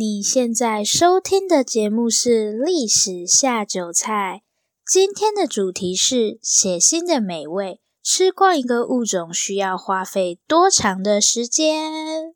[0.00, 4.40] 你现在收听的节目是《历史下酒菜》，
[4.90, 12.32] 今天的主题是血腥的美味，吃光一个物种需要花费多长的时间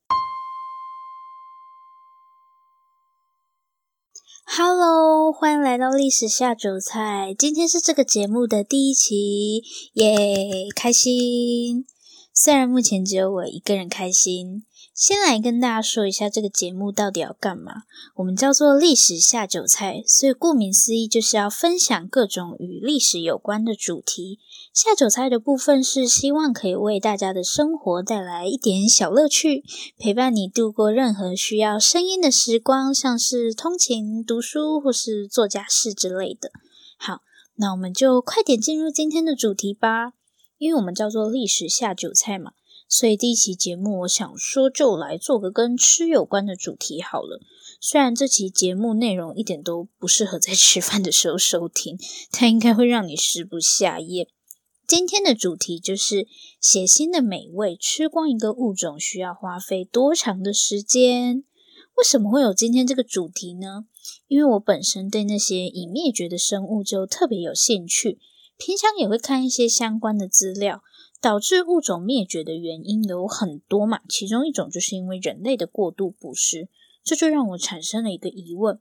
[4.45, 9.63] ？Hello，欢迎来到《历史下酒菜》，今天是这个节目的第一期，
[9.95, 11.87] 耶，开心！
[12.35, 14.65] 虽然目前只有我一个人开心。
[14.93, 17.83] 先来跟大家说一下这个节目到底要干嘛。
[18.15, 24.39] 我们叫做历史下酒菜，所以顾名思义就是要分享各种与历史有关的主题。
[24.73, 29.65] 下酒菜的部分是希望可以为大家的生活带来一点小乐趣，
[29.99, 36.53] 陪伴你度过任何需要声音的时光，像是通勤、读书或是做家事之类的。
[36.97, 37.23] 好，
[37.57, 40.13] 那我们就快点进入今天的主题吧，
[40.65, 42.53] 因为我们叫做历史下酒菜嘛。
[42.89, 47.39] 所以第一期节目，我想说就来做个跟吃有关的主题好了。
[47.81, 51.99] 虽然这期节目内容一点都不适合在吃饭的时候收听，
[52.31, 54.29] 它应该会让你食不下咽。
[54.87, 56.27] 今天的主题就是
[56.61, 61.45] 血腥的美味，吃光一个物种需要花费多长的时间？
[61.97, 63.85] 为什么会有今天这个主题呢？
[64.29, 68.19] 因为我本身对那些已灭绝的生物就特别有兴趣，
[68.57, 70.83] 平常也会看一些相关的资料。
[71.21, 76.69] 导致物种灭绝的原因有很多嘛，其中一种就是因为人类的过度捕食，
[77.03, 78.79] 这就让我产生了一个疑问，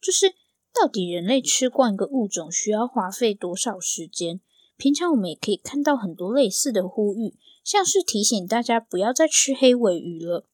[0.00, 0.34] 就是
[0.74, 4.40] 到底人类吃光一个物种需要花费多少时间？
[4.76, 10.44] 平常我们也可以看到很多类似的呼吁，像是提醒大家不要再吃黑尾鱼了。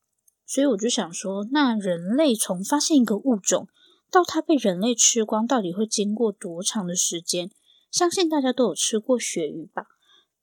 [0.46, 3.68] 所以我就想说，那人类从发现一个物种
[4.10, 7.50] 到它被人类吃光，到底会经过多长的时间？
[7.92, 9.84] 相信大家都有吃过鳕鱼吧？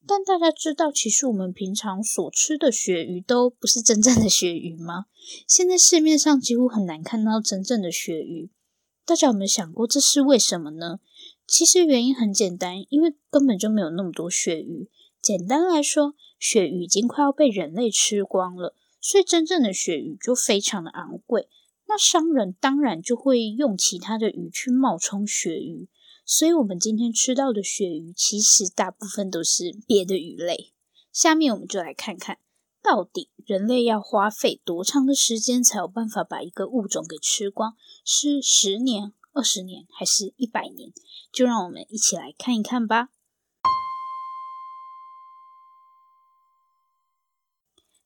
[0.07, 5.05] 但大家知道，其实我们平常所吃的鳕鱼都不是真正的鳕鱼吗？
[5.47, 8.51] 现在市面上几乎很难看到真正的鳕鱼。
[9.03, 10.99] 大家有没有想过这是为什么呢？
[11.47, 14.87] 其实原因很简单，因为根本就没有那么多鳕鱼。
[15.19, 21.49] 简单来说，鳕鱼已经快要被人类吃光了，所以真正的鳕鱼就非常的昂贵。
[21.87, 25.89] 那商人当然就会用其他的鱼去冒充鳕鱼。
[26.31, 30.71] 所以，我们今天吃到的鳕鱼，其实大部分都是别的鱼类。
[31.11, 32.37] 下面，我们就来看看，
[32.83, 37.73] 到底人类要花费多长的时间，才有办法把一个物种给吃光？
[38.05, 40.93] 是十年、二十年，还是一百年？
[41.31, 43.09] 就让我们一起来看一看吧。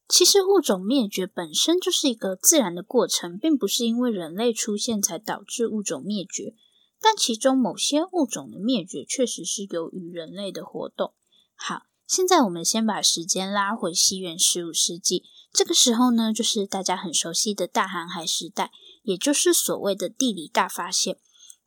[0.07, 6.55] 其实，物种灭绝本身就是一个自然的过程，并不是因为人类出现才导致物种灭绝。
[7.03, 11.11] 但其中某些物种的灭绝确实是由于人类的活动。
[11.53, 18.71] 好，现在我们先把时间拉回西元十五世纪，这个时候呢，就是大家很熟悉的大航海时代，
[19.01, 21.17] 也就是所谓的地理大发现。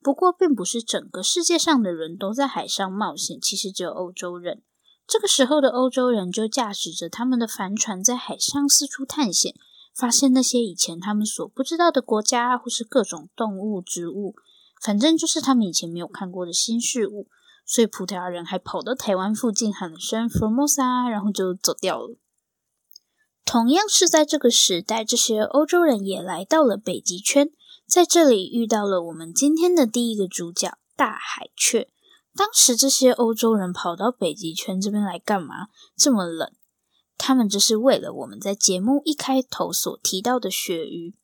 [0.01, 4.63] 不过，并不是整个世界上的人都在海上冒险，其实只有欧洲人。
[5.07, 9.55] 这个时候的欧洲人就驾驶着他们的帆船在海上四处探险，
[9.95, 14.35] 发现那些以前他们所不知道的国家或是各种动物、植物。
[14.81, 17.29] 反正就是他们以前没有看过的新事物，
[17.65, 22.17] 所以葡萄牙人还跑到台湾附近喊了声 Formosa，然后就走掉了。
[23.45, 27.51] 同样是在这个时代，这些欧洲人也来到了北极圈，
[27.87, 31.89] 在这里遇到了我们今天的第一个主角——大海雀。
[32.35, 35.69] 当时这些欧洲人跑到北极圈这边来干嘛？
[35.97, 36.53] 这么冷，
[37.17, 41.15] 他们这是为了我们在节目一开头所提到的鳕鱼。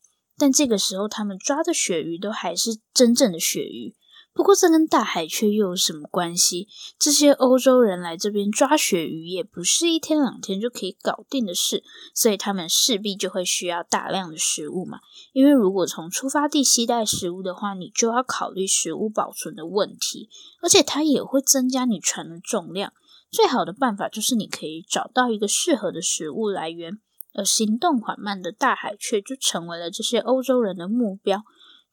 [0.43, 3.95] 但这个时候，他们抓的鳕鱼都还是真正的鳕鱼。
[4.33, 6.67] 不过，这跟大海却又有什么关系？
[6.99, 11.81] 这些欧洲人来这边抓鳕鱼，也不是一天两天就可以搞定的事，
[12.13, 14.99] 所以他们势必就会需要大量的食物嘛。
[15.31, 20.27] 因为如果从出发地携带食物的话，你就要考虑食物保存的问题，
[20.61, 22.91] 而且它也会增加你船的重量。
[23.31, 26.99] 最好的办法就是你可以找到一个适合的食物来源。
[27.33, 31.43] 而行动缓慢的大海雀就成为了这些欧洲人的目标。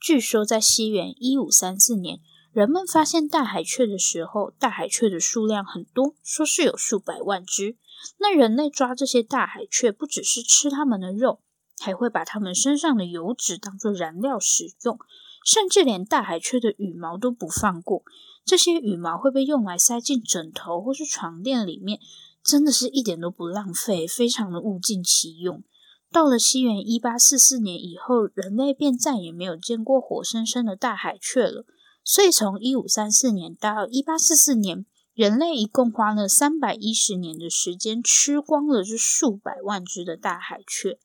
[0.01, 2.21] 据说，在西元一五三四年，
[2.53, 7.77] 人们发现大海雀的时候，大海雀的数量很多，说是有数百万只。
[8.19, 11.41] 那人类抓这些大海雀，不只是吃它们的肉，
[11.79, 14.99] 还会把它们身上的油脂当作燃料使用，
[15.45, 18.03] 甚至连大海雀的羽毛都不放过。
[18.47, 22.01] 这些羽毛会被用来塞进枕头或是床垫里面。
[22.43, 25.63] 真的是一点都不浪费，非常的物尽其用。
[26.11, 31.65] 到了西元一八四四年以后，人类便再也没有见过活生生的大海雀了。
[32.03, 40.99] 所以从一五三四年到一八四四年，人类一共花了三百一十年的时间，吃光了这数百万只的大海雀。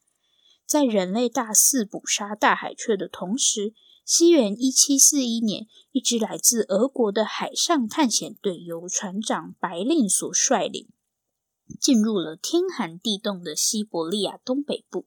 [0.65, 3.73] 在人类大肆捕杀大海雀的同时，
[4.03, 10.87] 西元一七四一年，一支来自俄国的海上探险队由船长白令所率领，
[11.79, 15.05] 进入了天寒地冻的西伯利亚东北部。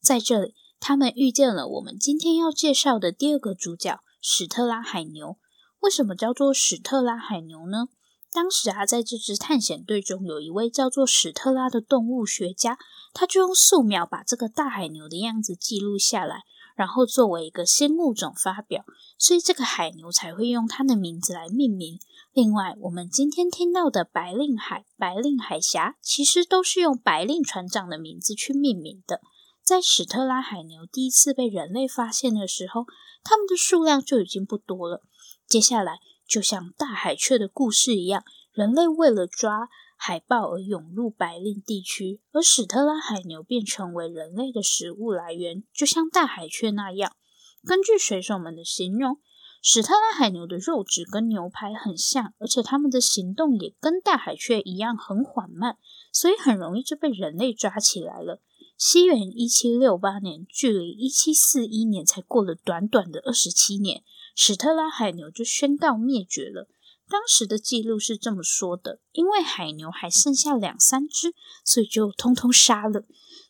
[0.00, 5.38] 在这里，他们遇见了我们今天要介绍的第二个主角——史特拉海牛。
[5.80, 7.88] 为什么叫做史特拉海牛呢？
[8.32, 12.78] 当时啊，在这支探险队中，有一位叫做史特拉的动物学家，
[13.12, 16.44] 他就用素描把这个大海牛的样子记录下来，
[16.74, 18.84] 然后作为一个新物种发表，
[19.18, 21.98] 所以这个海牛才会用它的名字来命名。
[22.34, 29.20] 另外，我们今天听到的白令海、白令海峡，其实都是用白令船长的名字去命名的。
[29.62, 32.86] 在史特拉海牛第一次被人类发现的时候，
[33.22, 35.02] 它们的数量就已经不多了。
[35.46, 39.68] 接下来，就像大海雀的故事一样，人类为了抓
[39.98, 47.14] 海豹而涌入白令地区，而史特拉海牛便成为人类的食物来源，就像大海雀那样。
[47.62, 49.18] 根据水手们的形容，
[49.64, 55.78] 史特拉海牛的肉质跟牛排很像，而且它们的行动也跟大海雀一样很缓慢，
[56.12, 58.42] 所以很容易就被人类抓起来了。
[58.76, 64.02] 西元一七六八年，距离一七四一年才过了短短的二十七年，
[64.34, 66.66] 史特拉海牛就宣告灭绝了。
[67.08, 73.04] 当时的记录是这么说的：因为海牛还剩下两三只，所以就通通杀了。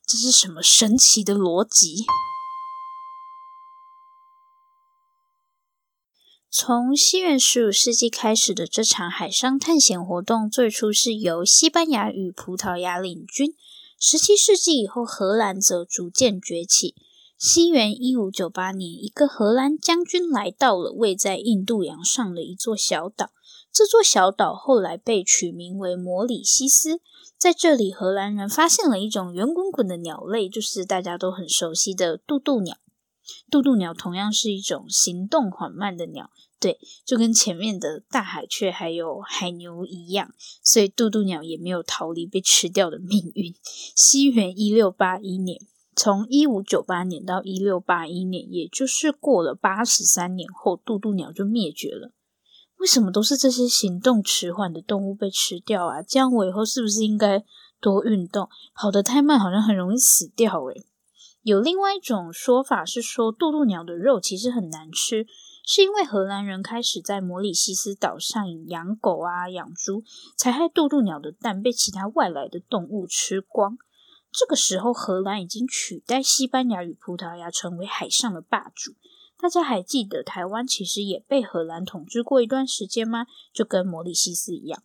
[0.07, 2.05] 这是什么神奇的逻辑？
[6.55, 13.55] 从西元十五世纪开始的这场海上探险活动，最初是由西班牙与葡萄牙领军。
[13.99, 16.95] 十七世纪以后，荷兰则逐渐崛起。
[17.39, 23.31] 西元一五九八年，一个荷兰将军来到了位在印度洋上的一座小岛。
[23.73, 27.01] 这座小岛后来被取名为摩里西斯。
[27.39, 32.77] 在这里，荷兰人发现了一种圆滚滚的鸟类，就是大家都很熟悉的渡渡鸟。
[33.51, 36.31] 渡渡鸟同样是一种行动缓慢的鸟。
[36.61, 40.33] 对，就跟前面的大海雀还有海牛一样，
[40.63, 43.53] 所以渡渡鸟也没有逃离被吃掉的命运。
[43.97, 45.61] 西元一六八一年，
[45.97, 52.13] 从一五九八年到一六八一年，也就是过了八十三年后，渡渡鸟就灭绝了。
[52.79, 56.01] 为什么都是这些行动迟缓的动物被吃掉啊？
[56.01, 57.45] 这样我以后是不是应该
[57.81, 58.49] 多运动？
[58.73, 60.85] 跑得太慢好像很容易死掉诶。
[61.43, 65.27] 有另外一种说法是说，渡渡鸟的肉其实很难吃。
[65.65, 70.03] 是因为荷兰人开始在摩里西斯岛上养狗啊、养猪，
[70.37, 73.79] 才害渡渡鸟的蛋被其他外来的动物吃光。
[74.33, 78.95] 这个时候，荷兰已经取代西班牙与葡萄牙成为海上的霸主。
[79.39, 83.27] 大家还记得台湾其实也被荷兰统治过一段时间吗？
[83.53, 84.83] 就跟摩里西斯一样，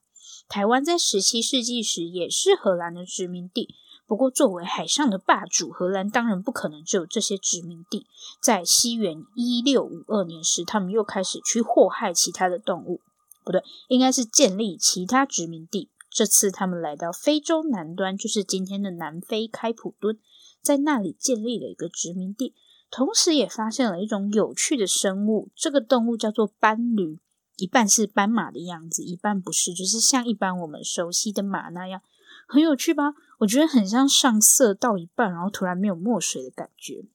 [0.47, 3.75] 台湾在十七世纪时也是荷兰的殖民地。
[4.07, 8.07] 不过，作为海上的霸主，荷兰当然不可能只有这些殖民地。
[8.41, 13.01] 在西元一六五二年时，他们又开始去祸害其他的动物，
[13.43, 15.91] 不对，应该是建立其他殖民地。
[16.09, 20.17] 这次他们来到非洲南端，就是今天的南非开普敦，
[20.61, 22.55] 在那里建立了一个殖民地，
[22.89, 25.49] 同时也发现了一种有趣的生物。
[25.53, 27.19] 这个动物叫做斑驴，
[27.57, 32.01] 一半是斑马的样子，一半不是，就是像一般我们熟悉的马那样。
[32.47, 33.13] 很有趣吧？
[33.37, 37.05] 我觉得很像上色到一半，然后突然没有墨水的感觉。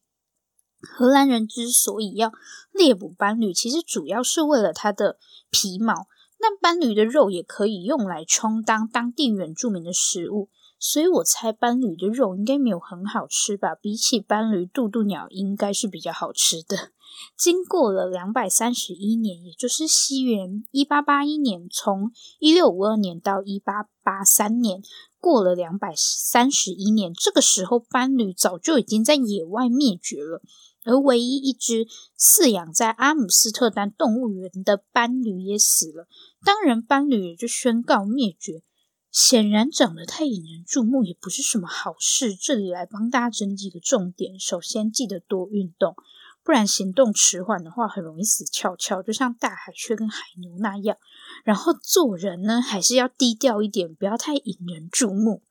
[0.80, 2.32] 荷兰人之所以要
[2.72, 5.18] 猎捕斑驴，其实主要是为了它的
[5.50, 6.08] 皮毛。
[6.38, 13.76] 那斑驴的肉也可以用来充当当地原住民的食物，所以我猜斑驴的肉应该没有很好吃吧？
[13.76, 16.90] 比起斑驴，渡渡鸟应该是比较好吃的。
[17.36, 24.82] 经过了两百三十一年，也就是西元一八八一年，从一六五二年到一八八三年。
[25.18, 30.42] 过了两百三十一年，这个时候斑驴早就已经在野外灭绝了，
[30.84, 31.86] 而唯一一只
[32.18, 36.08] 饲养在阿姆斯特丹动物园的斑驴也死了，
[36.44, 38.64] 当然斑驴也就宣告灭绝。
[39.12, 45.94] 显然长得太引人注目也不是什么好事，这里来帮大家整几个重点，首先记得多运动。
[46.44, 50.96] 不然行动迟缓的话，很容易死翘翘，就像大海雀跟海牛那样。
[51.44, 55.42] 然后做人呢，还是要低调一点，不要太引人注目。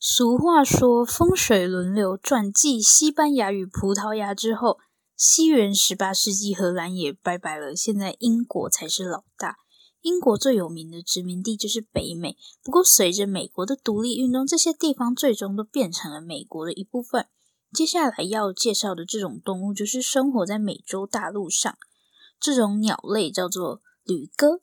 [0.00, 4.78] 俗话说，风水轮流转，继西班牙与葡萄牙之后，
[5.16, 9.56] 西元十八世纪荷兰也拜拜了，现在英国才是老大。
[10.00, 17.26] 英国最有名的殖民地就是北美，不过随着美国的独立运动，这些地方最终都变成了美国的一部分。
[17.72, 21.76] 接下来要介绍的这种动物，就是生活在美洲大陆上，
[22.40, 24.62] 这种鸟类叫做旅鸽。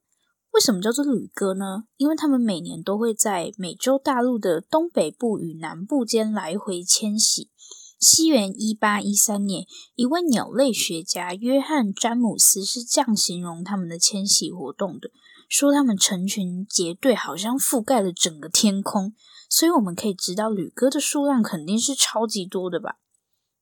[0.51, 1.83] 为什么叫做旅鸽呢？
[1.97, 7.51] 因为它们每年都会在美洲大陆的东北部与南部间来回迁徙。
[7.99, 15.09] 西元一八一三年，一位鸟类学家约翰·詹姆斯是这样形容他们的迁徙活动的：
[15.49, 19.13] 说他们成群结队，好像覆盖了整个天空。
[19.49, 22.97] 所以我们可以知道，旅鸽的数量肯定是超级多的吧？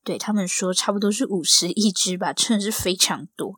[0.04, 3.56] 对，他们说，差不多是五十亿只吧，真的是非常多。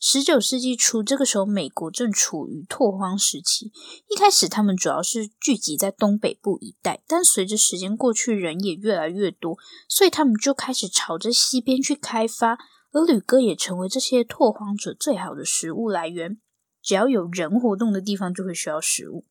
[0.00, 3.72] 十九世纪初，这个时候美国正处于拓荒时期。
[4.08, 9.56] 一开始，他们主要是聚集在东北部一带，但随着时间过去，人也越来越多，
[9.88, 12.58] 所以他们就开始朝着西边去开发。
[12.92, 16.38] 而旅鸽也成为这些拓荒者最好的食物来源。
[16.82, 19.24] 只要有人活动的地方，就会需要食物。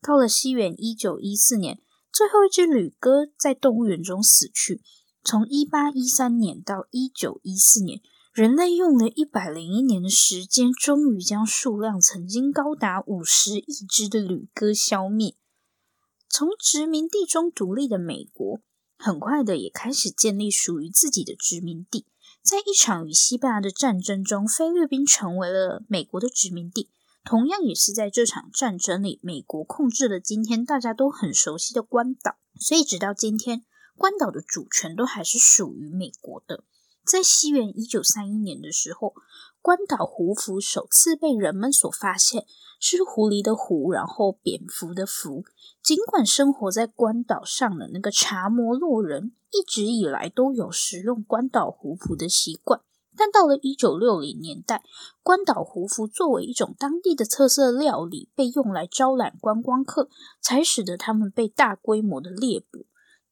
[0.00, 1.80] 到了西元一九一四年，
[2.12, 4.82] 最后一只旅鸽在动物园中死去。
[5.24, 8.00] 从一八一三年到一九一四年。
[8.38, 15.34] 人类用了一百零一年的时间，终于将数量曾经高达五十亿只的旅鸽消灭。
[16.28, 18.60] 从殖民地中独立的美国，
[18.96, 22.06] 很快的也开始建立属于自己的殖民地。
[22.40, 26.90] 在一场与西班牙的战争中，菲律宾成为了美国的殖民地。
[27.24, 32.36] 同样也是在这场战争里，美国控制了今天大家都很熟悉的关岛。
[32.60, 33.64] 所以，直到今天，
[33.96, 36.62] 关岛的主权都还是属于美国的。
[37.10, 39.14] 在西元一九三一年的时候，
[39.62, 42.44] 关岛胡蝠首次被人们所发现，
[42.78, 45.42] 是狐狸的狐，然后蝙蝠的蝠。
[45.82, 52.82] 尽管生活在关岛上的那个查摩洛人一直以来都有食用关岛胡蝠的习惯，
[53.16, 54.84] 但到了一九六零年代，
[55.22, 60.10] 关岛胡蝠作为一种当地的特色料理，被用来招揽观光客，
[60.42, 62.84] 才使得他们被大规模的猎捕。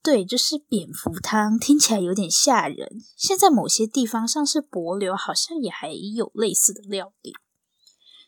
[0.06, 3.02] 对，就是蝙蝠汤，听起来有点吓人。
[3.16, 7.32] 现在某些地方，像是帛琉，好像也还有类似的料理。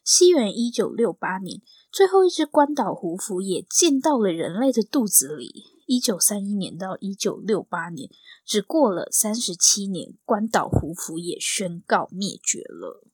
[0.03, 5.67] 西元一九六八年，最后一只关岛胡蝠也进到了人类的肚子里。
[5.87, 8.11] 一九三一年到一九六八年，
[8.45, 13.07] 只过了三十七年，关岛胡蝠也宣告灭绝了。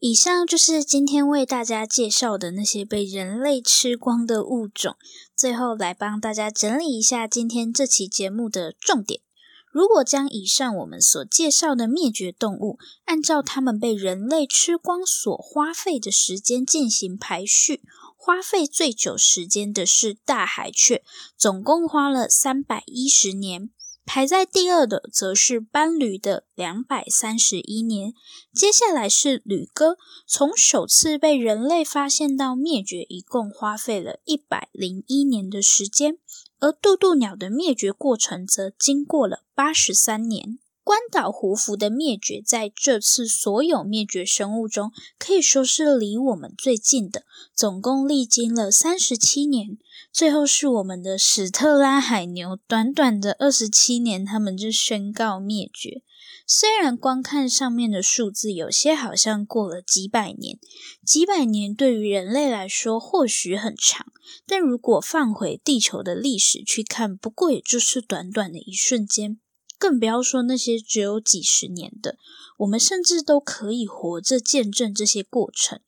[0.00, 4.94] 以上就是今天为大家介绍的那些被人类吃光的物种。
[5.34, 9.20] 最后来帮大家整理一下今天这期节目的重点。
[9.72, 17.82] 如果将以上我们所介绍的灭绝动物，按照它们被人类吃光所花费的时间进行排序，
[18.16, 21.02] 花费最久时间的是大海雀，
[21.36, 23.70] 总共花了三百一十年。
[24.08, 28.14] 排在第二的则是斑驴的两百三十一年，
[28.54, 36.16] 接下来是旅鸽，从首次被人类发现到灭绝，一共花费了一百零一年的时间，
[36.58, 40.58] 而渡渡鸟的灭绝过程则经过了八十三年。
[40.88, 49.76] 关岛胡蝠的灭绝，在这次所有灭绝生物中，可以说是离我们最近的，总共历经了三十七年。
[50.10, 56.00] 最后是我们的史特拉海牛，短短的二十七年，他们就宣告灭绝。
[56.46, 60.58] 虽然观看上面的数字，有些好像过了几百年，
[61.04, 64.06] 几百年对于人类来说或许很长，
[64.46, 69.38] 但如果放回地球的历史去看，不过也就是短短的一瞬间。
[69.78, 72.18] 更不要说那些只有几十年的，
[72.58, 75.80] 我们甚至都可以活着见证这些过程。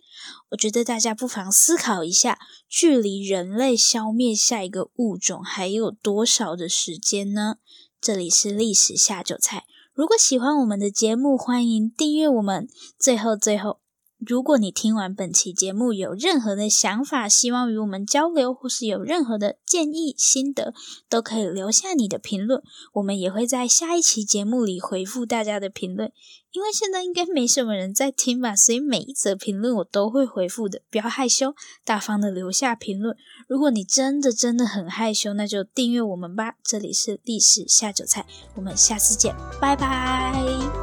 [0.51, 7.57] 我觉得大家不妨思考一下，距离人类消灭下一个物种还有多少的时间呢？
[8.01, 12.69] 这里是历史下酒菜，如果喜欢我们的节目，欢迎订阅我们。
[12.99, 13.81] 最后，最后。
[14.27, 20.75] 如果你听完本期节目有任何的想法，希望与我们交流，或是有任何的建议、心得，
[21.09, 22.63] 都可以留下你的评论，
[22.95, 26.13] 我们也会在下一期节目里回复大家的评论。
[26.53, 30.83] 因为现在应该没什么人在听吧，所以每一则评论我都会回复的。
[30.91, 33.17] 不要害羞，大方的留下评论。
[33.47, 36.57] 如果你真的真的很害羞，那就订阅我们吧。
[36.65, 40.80] 这里是历史下酒菜，我们下次见，拜拜。